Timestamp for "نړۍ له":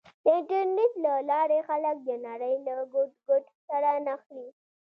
2.27-2.75